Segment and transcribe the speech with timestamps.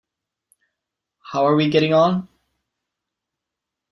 [1.31, 2.27] How are we getting on?.